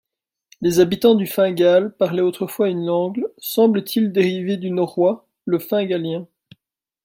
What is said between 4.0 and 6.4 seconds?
dérivée du norrois, le fingalien.